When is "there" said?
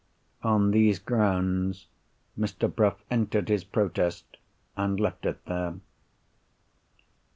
5.45-5.75